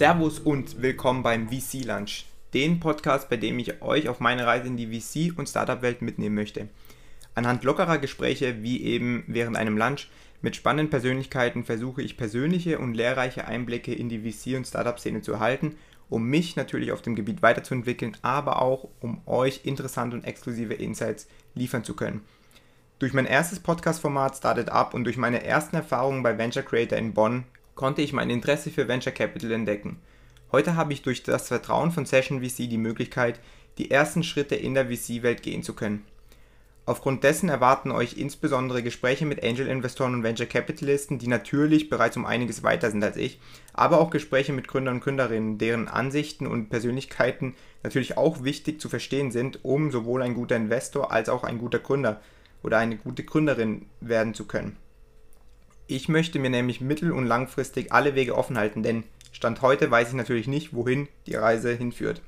Servus 0.00 0.38
und 0.38 0.80
willkommen 0.80 1.22
beim 1.22 1.50
VC 1.50 1.84
Lunch, 1.84 2.24
den 2.54 2.80
Podcast, 2.80 3.28
bei 3.28 3.36
dem 3.36 3.58
ich 3.58 3.82
euch 3.82 4.08
auf 4.08 4.18
meine 4.18 4.46
Reise 4.46 4.68
in 4.68 4.78
die 4.78 4.86
VC- 4.86 5.36
und 5.36 5.46
Startup-Welt 5.46 6.00
mitnehmen 6.00 6.36
möchte. 6.36 6.70
Anhand 7.34 7.64
lockerer 7.64 7.98
Gespräche, 7.98 8.62
wie 8.62 8.82
eben 8.82 9.24
während 9.26 9.58
einem 9.58 9.76
Lunch, 9.76 10.08
mit 10.40 10.56
spannenden 10.56 10.88
Persönlichkeiten 10.88 11.64
versuche 11.64 12.00
ich 12.00 12.16
persönliche 12.16 12.78
und 12.78 12.94
lehrreiche 12.94 13.46
Einblicke 13.46 13.92
in 13.92 14.08
die 14.08 14.20
VC- 14.20 14.56
und 14.56 14.66
Startup-Szene 14.66 15.20
zu 15.20 15.32
erhalten, 15.32 15.76
um 16.08 16.24
mich 16.24 16.56
natürlich 16.56 16.92
auf 16.92 17.02
dem 17.02 17.14
Gebiet 17.14 17.42
weiterzuentwickeln, 17.42 18.16
aber 18.22 18.62
auch 18.62 18.88
um 19.00 19.20
euch 19.26 19.66
interessante 19.66 20.16
und 20.16 20.24
exklusive 20.24 20.72
Insights 20.72 21.28
liefern 21.54 21.84
zu 21.84 21.94
können. 21.94 22.22
Durch 23.00 23.12
mein 23.12 23.26
erstes 23.26 23.60
Podcast-Format 23.60 24.34
Started 24.34 24.70
Up 24.70 24.94
und 24.94 25.04
durch 25.04 25.18
meine 25.18 25.44
ersten 25.44 25.76
Erfahrungen 25.76 26.22
bei 26.22 26.38
Venture 26.38 26.62
Creator 26.62 26.96
in 26.96 27.12
Bonn 27.12 27.44
konnte 27.80 28.02
ich 28.02 28.12
mein 28.12 28.28
Interesse 28.28 28.70
für 28.70 28.88
Venture 28.88 29.10
Capital 29.10 29.52
entdecken. 29.52 30.02
Heute 30.52 30.76
habe 30.76 30.92
ich 30.92 31.00
durch 31.00 31.22
das 31.22 31.48
Vertrauen 31.48 31.92
von 31.92 32.04
Session 32.04 32.42
VC 32.42 32.68
die 32.68 32.76
Möglichkeit, 32.76 33.40
die 33.78 33.90
ersten 33.90 34.22
Schritte 34.22 34.54
in 34.54 34.74
der 34.74 34.88
VC-Welt 34.88 35.42
gehen 35.42 35.62
zu 35.62 35.72
können. 35.72 36.04
Aufgrund 36.84 37.24
dessen 37.24 37.48
erwarten 37.48 37.90
euch 37.90 38.18
insbesondere 38.18 38.82
Gespräche 38.82 39.24
mit 39.24 39.42
Angel-Investoren 39.42 40.12
und 40.12 40.22
Venture 40.22 40.44
Capitalisten, 40.44 41.18
die 41.18 41.26
natürlich 41.26 41.88
bereits 41.88 42.18
um 42.18 42.26
einiges 42.26 42.62
weiter 42.62 42.90
sind 42.90 43.02
als 43.02 43.16
ich, 43.16 43.40
aber 43.72 43.98
auch 43.98 44.10
Gespräche 44.10 44.52
mit 44.52 44.68
Gründern 44.68 44.96
und 44.96 45.00
Gründerinnen, 45.02 45.56
deren 45.56 45.88
Ansichten 45.88 46.46
und 46.46 46.68
Persönlichkeiten 46.68 47.54
natürlich 47.82 48.18
auch 48.18 48.44
wichtig 48.44 48.78
zu 48.78 48.90
verstehen 48.90 49.30
sind, 49.30 49.64
um 49.64 49.90
sowohl 49.90 50.20
ein 50.20 50.34
guter 50.34 50.56
Investor 50.56 51.12
als 51.12 51.30
auch 51.30 51.44
ein 51.44 51.56
guter 51.56 51.78
Gründer 51.78 52.20
oder 52.62 52.76
eine 52.76 52.98
gute 52.98 53.24
Gründerin 53.24 53.86
werden 54.02 54.34
zu 54.34 54.44
können. 54.44 54.76
Ich 55.90 56.08
möchte 56.08 56.38
mir 56.38 56.50
nämlich 56.50 56.80
mittel- 56.80 57.10
und 57.10 57.26
langfristig 57.26 57.90
alle 57.90 58.14
Wege 58.14 58.36
offen 58.36 58.56
halten, 58.56 58.84
denn 58.84 59.02
Stand 59.32 59.60
heute 59.60 59.90
weiß 59.90 60.10
ich 60.10 60.14
natürlich 60.14 60.46
nicht, 60.46 60.72
wohin 60.72 61.08
die 61.26 61.34
Reise 61.34 61.74
hinführt. 61.74 62.22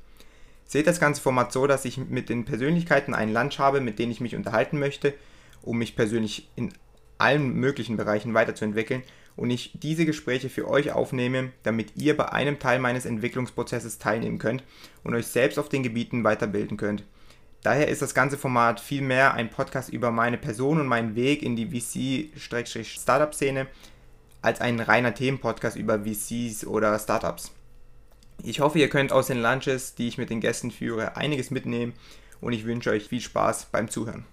Seht 0.65 0.85
das 0.85 0.99
ganze 0.99 1.21
Format 1.21 1.53
so, 1.53 1.65
dass 1.65 1.85
ich 1.85 1.97
mit 1.97 2.27
den 2.27 2.43
Persönlichkeiten 2.43 3.13
einen 3.13 3.31
Lunch 3.31 3.59
habe, 3.59 3.79
mit 3.79 3.99
denen 3.99 4.11
ich 4.11 4.19
mich 4.19 4.35
unterhalten 4.35 4.79
möchte, 4.79 5.13
um 5.61 5.77
mich 5.77 5.95
persönlich 5.95 6.49
in 6.57 6.73
allen 7.17 7.53
möglichen 7.53 7.95
Bereichen 7.95 8.33
weiterzuentwickeln 8.33 9.01
und 9.37 9.49
ich 9.49 9.71
diese 9.75 10.05
Gespräche 10.05 10.49
für 10.49 10.67
euch 10.67 10.91
aufnehme, 10.91 11.53
damit 11.63 11.95
ihr 11.95 12.17
bei 12.17 12.33
einem 12.33 12.59
Teil 12.59 12.79
meines 12.79 13.05
Entwicklungsprozesses 13.05 13.97
teilnehmen 13.97 14.39
könnt 14.39 14.65
und 15.05 15.15
euch 15.15 15.27
selbst 15.27 15.57
auf 15.57 15.69
den 15.69 15.83
Gebieten 15.83 16.25
weiterbilden 16.25 16.75
könnt. 16.75 17.05
Daher 17.63 17.87
ist 17.87 18.01
das 18.01 18.13
ganze 18.13 18.37
Format 18.37 18.81
vielmehr 18.81 19.33
ein 19.33 19.49
Podcast 19.49 19.89
über 19.89 20.11
meine 20.11 20.37
Person 20.37 20.81
und 20.81 20.87
meinen 20.87 21.15
Weg 21.15 21.41
in 21.41 21.55
die 21.55 21.67
VC-Startup-Szene 21.67 23.67
als 24.41 24.59
ein 24.59 24.81
reiner 24.81 25.13
Themenpodcast 25.13 25.77
über 25.77 26.03
VCs 26.03 26.67
oder 26.67 26.99
Startups. 26.99 27.51
Ich 28.43 28.59
hoffe, 28.59 28.79
ihr 28.79 28.89
könnt 28.89 29.13
aus 29.13 29.27
den 29.27 29.41
Lunches, 29.41 29.95
die 29.95 30.09
ich 30.09 30.17
mit 30.17 30.29
den 30.29 30.41
Gästen 30.41 30.71
führe, 30.71 31.15
einiges 31.15 31.51
mitnehmen 31.51 31.93
und 32.41 32.51
ich 32.51 32.65
wünsche 32.65 32.89
euch 32.89 33.07
viel 33.07 33.21
Spaß 33.21 33.67
beim 33.71 33.89
Zuhören. 33.89 34.25